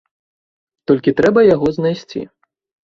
Толькі 0.93 1.15
трэба 1.21 1.47
яго 1.55 1.67
знайсці. 1.77 2.29